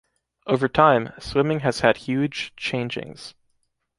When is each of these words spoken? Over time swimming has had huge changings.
Over 0.47 0.67
time 0.67 1.11
swimming 1.19 1.59
has 1.59 1.81
had 1.81 1.97
huge 1.97 2.53
changings. 2.57 3.35